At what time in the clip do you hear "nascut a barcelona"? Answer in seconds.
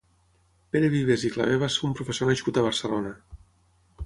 2.33-3.15